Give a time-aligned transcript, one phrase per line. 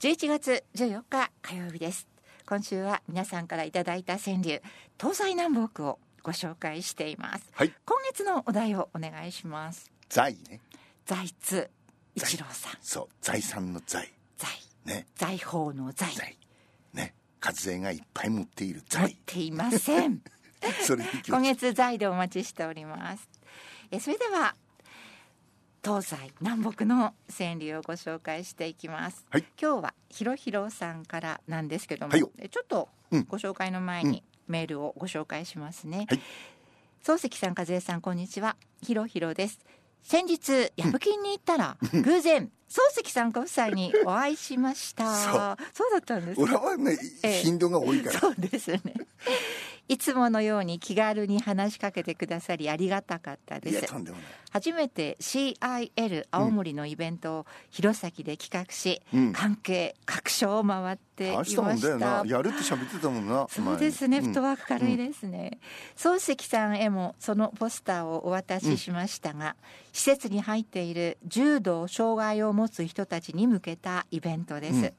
[0.00, 2.08] 11月14日火曜日です。
[2.48, 4.62] 今週は皆さんからいただいた川柳
[4.98, 7.72] 東西南北をご紹介しています、はい。
[7.84, 9.90] 今月のお題をお願いします。
[10.08, 10.62] 財ね。
[11.04, 11.68] 財津
[12.14, 12.72] 一郎さん。
[12.80, 14.10] そう財産の財。
[14.38, 14.48] 財。
[14.86, 15.06] ね。
[15.16, 16.14] 財宝の財。
[16.14, 16.38] 財。
[16.94, 17.12] ね。
[17.38, 20.22] 活税がいっぱい持っている持っ財ていません。
[21.28, 23.28] 今月財でお待ちしております。
[23.90, 24.56] えそれでは
[25.82, 29.44] 東西南北の川柳をご紹介していきます、はい。
[29.60, 33.24] 今日はひろひろさんからなんですけども、はいちょっとうん。
[33.28, 36.20] ご紹介の前にメールをご紹介しますね、はい。
[37.02, 38.56] 漱石さん和江さんこんにちは。
[38.82, 39.58] ひろひろです。
[40.02, 45.14] 先日矢吹に行ったら、偶然 漱石さんご夫妻にお会いしました。
[45.14, 45.34] そう。
[45.90, 47.42] だったんですか俺はねええ。
[47.42, 48.20] 頻度が多いから。
[48.20, 48.80] そうですね。
[49.88, 53.92] いつものように気軽に話しかけてくださりありがたかったいです。
[54.52, 59.32] 初めて CIL 青森のイベントを弘前で企画し、うん。
[59.32, 61.50] 関係各所を回っていま大した。
[61.50, 62.22] したもんだよな。
[62.24, 65.58] やるって喋ってたもんなそうですね、フットワーク軽いですね、
[65.96, 69.56] 漱石さんへもそのポスターをお渡ししましたが、
[69.92, 74.92] 施設に入っている重度障害を持つ人たちに向けたイベントです、うん。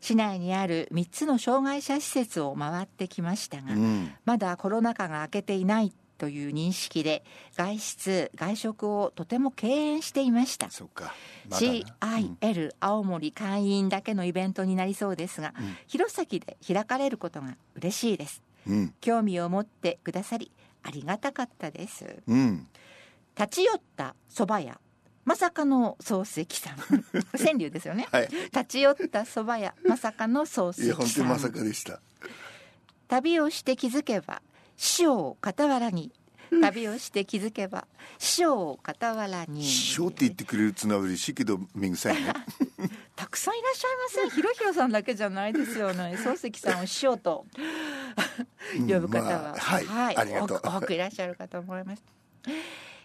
[0.00, 3.78] 市内にある3つの障害者施設を回ってきましたが、うん。
[3.78, 10.70] うんまだコロナ禍が明けていないという認識で外出外食をとても敬遠していました。
[10.70, 11.14] そっか。
[11.48, 11.72] まだな。
[12.40, 15.76] CIL 青森会員だけのイベントになりそうですが、うん。
[15.86, 18.42] 弘前で開かれることが嬉しいです。
[18.66, 18.94] うん。
[19.00, 20.50] 興味を持ってくださり
[20.82, 22.22] ありがたかったです。
[22.26, 22.68] うん。
[23.36, 24.80] 立ち寄った蕎麦屋
[25.24, 26.76] まさかの漱石さん。
[27.38, 28.06] 川柳ですよね。
[28.10, 28.28] はい。
[28.28, 32.00] 立ち寄った蕎麦屋まさかの漱いや本石さ当にまさんかでした。
[33.08, 34.42] 旅をして気づけば
[34.76, 36.12] 師匠を傍らに。
[36.62, 37.86] 旅をして気づけば
[38.18, 39.64] 師匠を傍らに。
[39.64, 42.32] 師匠って言ってくれるつながり嬉しいけどめぐさいね。
[43.16, 44.30] たくさんいらっしゃいません。
[44.30, 46.16] ひろひろさんだけじゃないですよね。
[46.16, 47.46] 漱石さんを師匠と
[48.76, 50.16] うん呼ぶ方は、まあはい。
[50.16, 50.58] ありがとう。
[50.58, 52.02] 多く多くいらっしゃるかと思います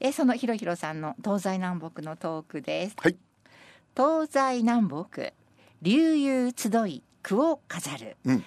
[0.00, 2.96] えそのひろひろさんの東西南北のトークです。
[2.98, 3.16] はい。
[3.96, 5.32] 東西南北
[5.82, 8.44] 流遊集い句を飾る、うん。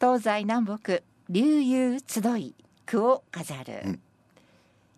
[0.00, 2.54] 東西南北流遊集い
[2.84, 4.00] 句を飾る、うん。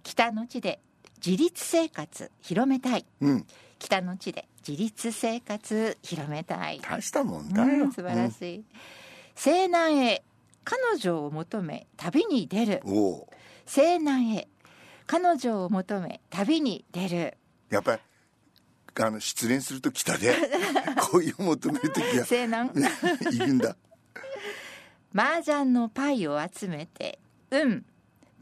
[0.03, 0.81] 北の地で
[1.25, 3.07] 自立生活広めたい。
[3.21, 3.47] うん。
[3.79, 6.81] 北の地で自立生活広めたい。
[6.81, 7.85] 大したもんだよ。
[7.85, 8.65] うん素晴らしい、
[9.35, 10.23] 西南へ
[10.65, 12.83] 彼女を求め旅に出る。
[13.65, 14.49] 西南へ
[15.09, 17.39] 彼女を求め旅に出る。
[17.71, 18.03] やっぱり
[19.01, 20.37] あの失恋すると北で。
[21.11, 22.27] 恋を求める時は。
[22.27, 22.71] 西南
[23.33, 23.75] いるんだ。
[25.15, 27.19] 麻雀のパイを集めて
[27.51, 27.87] 運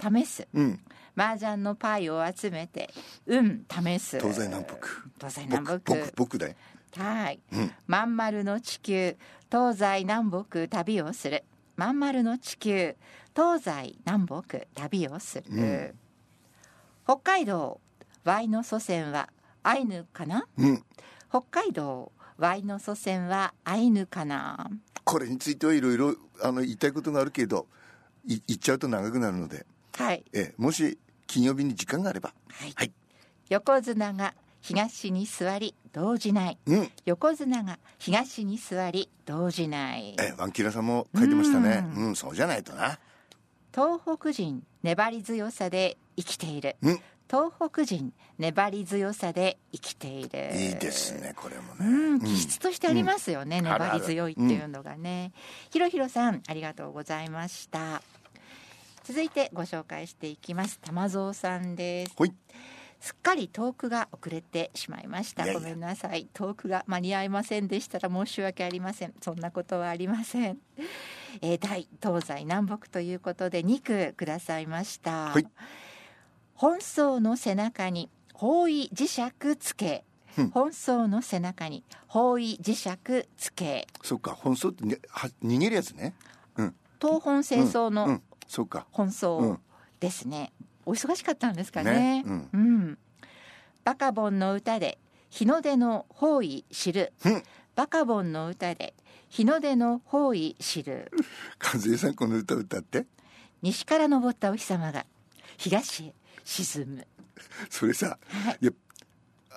[0.03, 0.49] 試す。
[0.53, 0.81] うん。
[1.17, 2.93] 麻雀のパイを集めて
[3.27, 4.19] 運試す。
[4.19, 4.77] 東西南北。
[5.19, 6.55] 東西南僕北僕僕だよ。
[6.97, 7.73] はい、うん。
[7.87, 9.17] まん丸の地球
[9.53, 11.45] 東西南北旅をする。
[11.77, 12.97] まん丸の地球
[13.37, 15.99] 東西南北旅をする、うん
[17.07, 17.81] 北海道
[18.25, 19.29] Y の祖先は
[19.63, 20.49] アイヌかな？
[20.59, 20.83] うん。
[21.31, 24.69] 北海道 Y の祖先はアイヌかな？
[25.05, 27.69] これについてはいろいろあの言いたいことがあるけど
[28.27, 29.65] い言っちゃうと長くなるので、
[29.97, 30.25] はい。
[30.33, 32.35] ええもし金曜日に時間があれば。
[32.51, 32.93] はい、はい。
[33.51, 36.59] 横綱が東に座り動じない。
[36.67, 36.91] うん。
[37.05, 40.17] 横綱が東に座り動じない。
[40.19, 41.87] ええワンキラさんも書いてましたね。
[41.95, 42.99] ううん、そうじゃないとな。
[43.73, 46.77] 東北人粘り強さで生きている。
[46.83, 47.01] うん。
[47.29, 50.51] 東北人粘り強さで生きている。
[50.55, 51.87] いいですねこれもね。
[51.87, 53.67] うん、気質としてありますよね、ん。
[53.67, 55.33] あるある粘り強いっていうのがね、
[55.71, 58.03] ひろひろさんありがとうございました。
[59.05, 60.79] 続いてご紹介していきます。
[60.81, 62.15] 玉蔵さんです。
[63.01, 65.53] すっかりトークが遅れてしまいました。
[65.53, 66.29] ごめんなさい。
[66.33, 69.15] トークが間に合いませんでしたら申し訳ありません。
[69.21, 70.59] そんなことはありません、
[71.43, 75.47] えー、大東西南北ということで2句くださいました、はい
[76.57, 80.05] 本草の背中に方位磁石つけ。
[80.39, 80.51] うん。
[80.51, 83.87] 本草の背中に方位磁石つけ。
[84.03, 86.15] そっか本草って、ね、は逃げるやつね。
[86.57, 86.75] うん。
[87.01, 88.21] 東本清掃うの
[88.91, 89.61] 本う草ん。
[90.01, 90.53] ですね、
[90.87, 92.23] お忙しかったんですかね。
[92.23, 92.25] ね。
[92.27, 92.49] うん。
[92.53, 92.99] うん、
[93.85, 94.99] バカボンの歌で
[95.29, 97.43] 日の出の方位知る、うん。
[97.75, 98.95] バカボンの歌で
[99.29, 101.11] 日の出の方位知る。
[101.63, 103.05] 和江さんこの歌歌って。
[103.61, 105.05] 西から昇ったお日様が
[105.59, 106.15] 東へ
[106.47, 107.07] 沈む
[107.69, 108.59] それさはい。
[108.63, 108.73] いや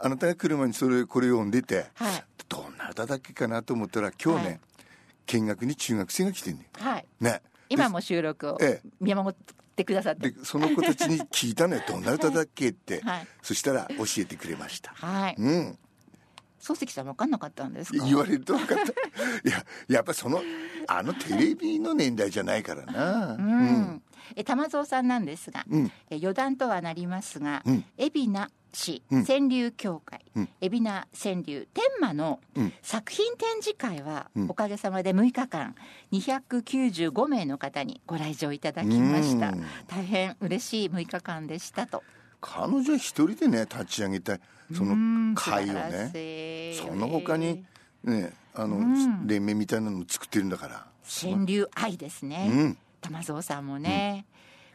[0.01, 2.23] あなたが来る前にそれこれを読んでてはい。
[2.49, 4.59] どんな歌だっけかなと思ったら今日ね、はい。
[5.27, 7.05] 見学に中学生が来てんねはい。
[7.21, 7.41] ね。
[7.69, 10.31] 今も収録をえ見守ってくださって。
[10.31, 11.83] でその子たちに聞いたのよ。
[11.87, 13.27] どんな歌だっけって、はい。
[13.43, 14.91] そしたら教えてくれました。
[14.95, 15.35] はい。
[15.37, 15.77] うん。
[16.59, 18.03] 漱石さん分かんなかったんですか？
[18.03, 18.83] 言われると分かった。
[18.83, 18.85] い
[19.51, 20.41] ややっぱその
[20.87, 23.33] あのテレビの年代じゃないからな。
[23.35, 23.65] うん、う
[23.95, 24.03] ん、
[24.35, 25.91] え玉蔵さんなんですが、うん。
[26.09, 27.85] え余談とはなりますが、うん。
[27.97, 29.25] 海老名市うん。
[29.25, 30.49] 川柳協会、うん。
[30.61, 32.73] 海老名川柳天満のうん。
[32.81, 34.49] 作品展示会は、うん。
[34.49, 35.75] おかげさまで6日間
[36.11, 39.49] 295名の方にご来場いただきました。
[39.49, 39.65] うん。
[39.87, 42.03] 大変嬉しい6日間でしたと。
[42.41, 44.37] 彼女一人でね立ち上げた
[44.73, 46.73] その会をね。
[46.73, 47.65] その他に
[48.03, 49.27] ねあの、うん。
[49.27, 50.85] 連盟みたいなのも作ってるんだから。
[51.21, 54.25] 川柳愛ですね、うん玉蔵さんもね、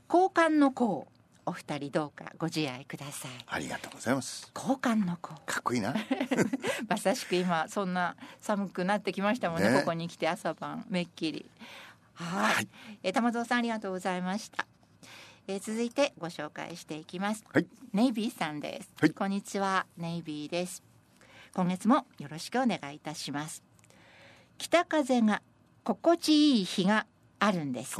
[0.09, 1.07] 交換の子
[1.47, 3.31] お二人どうかご自愛ください。
[3.47, 4.51] ありがとうございます。
[4.55, 5.95] 交換の子かっこいいな。
[6.89, 9.71] まさしく今そんな寒くなってきましたもんね。
[9.71, 9.79] ね。
[9.81, 11.51] ここに来て朝晩めっきり。
[12.15, 12.55] はい。
[12.55, 12.69] はい。
[13.03, 14.67] えー玉蔵さんありがとうございました、
[15.47, 17.45] えー続いてご紹介していきます。
[17.53, 17.67] はい。
[17.93, 19.11] ネイビーさんです、はい。
[19.11, 19.87] こんにちは。
[19.99, 20.83] ネイビーです。
[21.55, 23.63] 今月もよろしくお願いいたします。
[24.57, 25.43] 北風が
[25.85, 27.07] 心地いい日が
[27.45, 27.97] あるんです。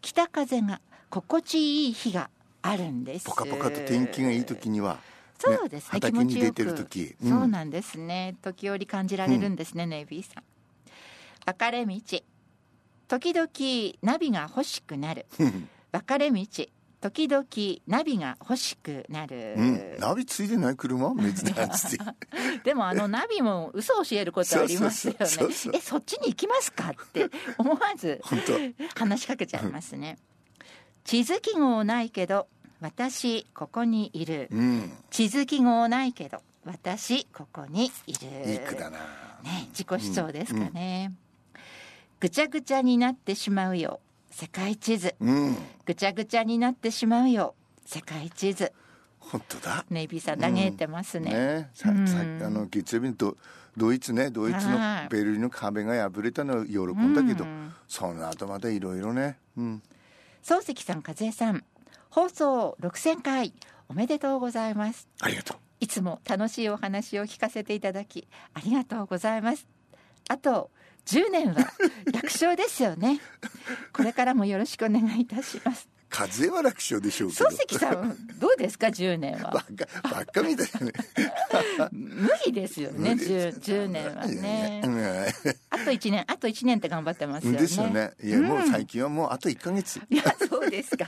[0.00, 2.30] 北風が心地いい日が
[2.62, 3.26] あるんです。
[3.26, 4.98] ポカポカと天気がいい時には
[5.38, 5.88] そうですね。
[5.90, 6.44] 畑気持ちよく。
[6.44, 7.30] に出てる時うん。
[7.30, 8.36] そうなんですね。
[8.40, 10.44] 時折感じられるんですね、ネイビーさん。
[11.44, 11.94] 分かれ道。
[13.08, 13.48] 時々
[14.02, 15.26] ナビが欲しくなる。
[15.92, 16.46] 分かれ道
[17.00, 17.44] 時々
[17.86, 21.14] ナビが欲しくなる、うん、ナビついてない車？
[21.14, 21.98] 珍しい
[22.64, 25.26] でもあのナビも嘘を教えることありますよね。
[25.74, 27.28] えそっちに行きますかって
[27.58, 28.20] 思わず
[28.94, 30.18] 話しかけちゃいますね
[31.04, 32.48] 地図記号ないけど
[32.80, 38.98] 私ここにいるうん地図記号ないけど私ここにいるいい句だな。
[39.44, 41.12] ね自己主張ですかね、
[42.18, 44.00] ぐちゃぐちゃになってしまうよ
[44.36, 45.14] 世界地図。
[45.18, 45.56] うん。
[45.86, 47.54] ぐちゃぐちゃになってしまうよ。
[47.86, 48.70] 世界地図。
[49.18, 49.86] 本当だ。
[49.88, 51.70] ネイビーさん嘆いてますね,、ね。
[51.72, 52.06] さうん。
[52.06, 53.34] さあの月曜日にド
[53.78, 54.28] ドイツね。
[54.28, 55.08] ドイツのはい。
[55.08, 57.72] ベルリンの壁が破れたのは喜んだけど、うん。
[57.88, 59.82] その後またいろいろね、うん、
[60.42, 61.64] 漱石さん和江さん
[62.10, 63.54] 放送6000回
[63.88, 65.08] おめでとうございます。
[65.22, 65.56] ありがとう。
[65.80, 69.66] いつも楽しいお話を聞かせていただきありがとうございます。
[70.28, 70.70] あと
[71.06, 71.54] 10年は
[72.12, 73.20] 楽勝ですよね。
[73.92, 75.88] これからもよろしくお願いいたします。
[76.08, 77.48] 風は楽勝でしょうけど。
[77.50, 79.66] 漱石さんどうですか？10年ばは。
[79.70, 80.92] っかばっかみたいなね
[81.90, 84.82] 無理ですよね無理です 10, 10年はね。
[84.84, 84.98] うん。
[85.70, 87.58] あと1年あと1年って頑張ってますよね。
[87.58, 88.12] ですよね。
[88.22, 91.06] いやもう最近はもうあと1か月、いやそうですか、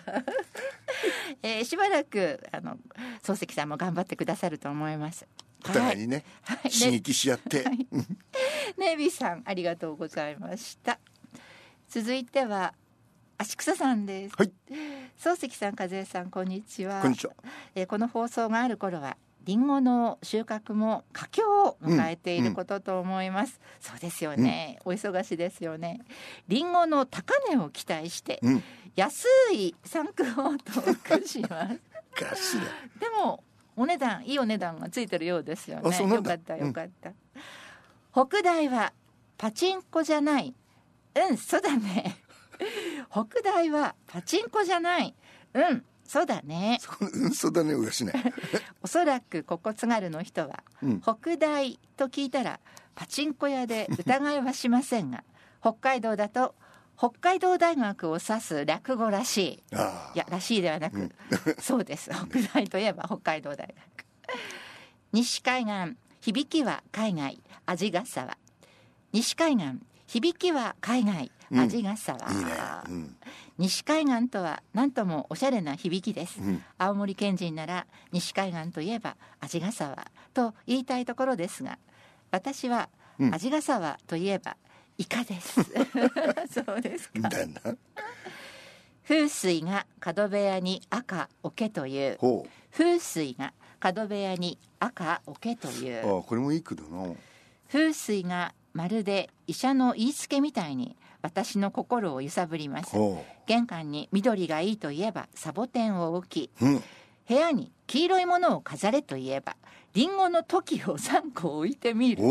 [1.42, 2.76] えーしばらくあの
[3.22, 5.26] 漱石さんも頑張ってくださると思います
[5.68, 6.70] お互いにね、はい。
[6.70, 7.64] 刺激し合って、
[8.76, 10.98] ネイビーさんありがとうございました。
[11.88, 12.74] 続いては
[13.38, 14.34] 足草さんです。
[14.36, 14.52] はい。
[15.18, 17.02] 漱石さん和江さんこんにちは。
[17.02, 17.32] こんにちは。
[17.74, 26.00] えーこの放送がある頃はリンゴの収穫も佳境を迎えていることと思います、そうですよね、お忙しいですよね。
[26.48, 28.62] リンゴの高値を期待してうん。
[28.94, 30.82] 安い産区を投
[31.18, 32.58] 句します。
[32.98, 33.44] でも
[33.78, 36.14] お値段いいお値段がついてるようですよね。
[36.14, 37.12] よかったよかった、
[38.12, 38.92] 北大は
[39.36, 40.54] パチンコじゃない。
[41.14, 42.16] うんそうだね。
[43.10, 45.14] 北大はパチンコじゃない。
[45.54, 46.78] うんそうだね。
[46.80, 48.14] そうんそうだねうがしない
[48.82, 51.00] おそらくここ津軽の人は、うん。
[51.00, 52.60] 北大と聞いたら
[52.94, 55.22] パチンコ屋で疑いはしませんが
[55.60, 56.54] 北海道だと
[56.98, 59.62] 北海道大学を指す略語らしい。
[59.76, 61.10] あいやらしいではなく、
[61.60, 62.10] そうです。
[62.28, 63.74] 北大といえば北海道大学。
[65.12, 68.36] 西海岸響きは海外味ヶ沢。
[69.12, 69.78] 西海岸
[70.08, 71.60] 響きは海外うん。
[71.60, 72.52] 味ヶ沢、あいいね。
[72.88, 73.16] うん。
[73.58, 76.62] 西海岸とは何ともおしゃれな響きです、うん。
[76.78, 81.78] 青森県人なら西海岸といえば味ヶ沢と言いたいところですが
[82.32, 82.88] 私は
[83.18, 83.34] うん。
[83.34, 84.56] 味ヶ沢といえば
[84.98, 85.60] イカです。
[86.52, 87.28] そうですか。
[87.28, 87.76] だな。
[89.04, 92.18] 風水が角部屋に赤桶という。
[92.18, 96.04] ほ風水が角部屋に赤桶という。
[96.04, 97.14] うあこれもいい句だな。
[97.68, 102.90] 風水がまるで医者の言いつけみたいに私の心を揺さぶります。
[102.90, 106.82] ほ玄関に緑がいいといえばサボテンを置きううん。
[107.28, 109.56] 部屋に黄色いものを飾れといえば
[109.94, 112.22] リンゴの時を3個置いてみる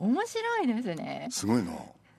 [0.00, 1.28] 面白いですね。
[1.30, 1.72] すごいな。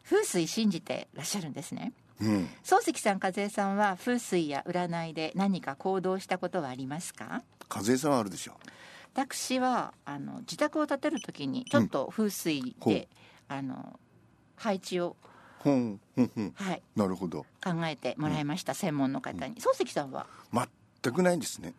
[0.05, 1.93] 風水信じてらっしゃるんですね。
[2.21, 2.47] うん。
[2.63, 7.43] 漱石さん和江さんは風水や占いで何か行動したことはありますか？
[7.67, 8.53] 風さんはあるでしょ
[9.15, 12.93] 私はあの自宅を建てる時にちょっと風水ほう。
[12.93, 13.09] で、
[13.47, 13.99] あの
[14.55, 15.15] 配置を、
[15.59, 16.51] ほんほんほん。
[16.55, 17.45] はい、なるほど。
[17.63, 19.55] 考えてもらいました、専門の方に。
[19.55, 20.27] 漱石さんは？
[21.01, 21.73] 全くないんですね。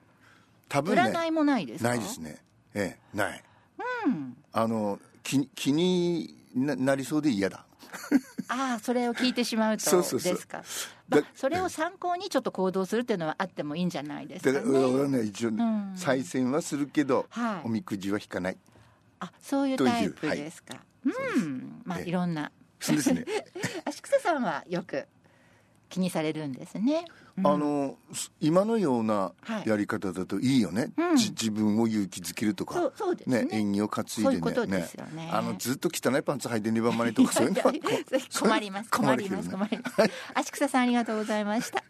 [0.68, 1.02] 多分ね。
[1.02, 1.90] 占いもないですか？
[1.90, 2.38] ないですね。
[2.74, 3.44] ええない。
[4.06, 4.36] うん。
[4.52, 7.64] あの気気にななりそうで嫌だ。
[8.48, 10.62] ああそれを聞いてしまうとですか。
[11.34, 15.92] それを参考にちょっと行動するっていうのはあってもいいんじゃないですだかから俺はねね一応、ん。
[15.94, 17.60] 再選はするけど、はい。
[17.64, 18.56] おみくじは引かない。
[19.20, 21.82] あそういうタイプですか、うん。
[21.84, 22.08] まあええ。
[22.08, 22.50] いろんな。
[22.80, 23.24] そうですね。
[23.84, 25.06] 足草さんはよく
[25.92, 27.04] 気にされるんですね、
[27.36, 27.46] うん。
[27.46, 29.68] あのす今のようなはい。
[29.68, 31.16] やり方だといいよね、うん。
[31.16, 32.74] じ自分を勇気づけるとか。
[32.74, 33.46] そうそうですね。
[33.50, 34.88] 縁起を担いでね。
[35.30, 37.60] あのずっと汚いパンツ履いてねばまりとかそういうの。
[37.62, 37.78] はこ
[38.40, 38.90] 困ります。
[38.90, 39.50] 困ります。
[39.50, 40.12] 困困ります。
[40.34, 41.84] 足草さんありがとうございました。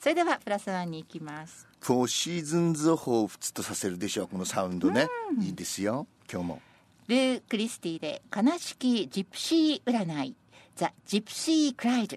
[0.00, 1.68] それではプラスワンに行きます。
[1.80, 5.08] フォーシーズンズを彷彿とさせるでしょうこのサウンドね、
[5.40, 6.06] いいですよ。
[6.30, 6.62] 今日も。
[7.06, 10.34] ルー・クリスティで悲しきジプシー占い。
[10.76, 12.16] ザ・ジプシー・クライド